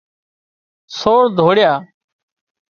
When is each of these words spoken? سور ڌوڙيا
سور 0.97 1.23
ڌوڙيا 1.37 1.73